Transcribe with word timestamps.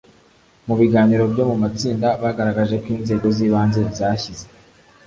Mu 0.67 0.73
biganiro 0.79 1.23
byo 1.31 1.43
mu 1.49 1.55
matsinda 1.63 2.07
bagaragaje 2.23 2.75
ko 2.83 2.87
inzego 2.97 3.27
z 3.35 3.37
ibanze 3.47 3.79
zashyize 3.97 4.45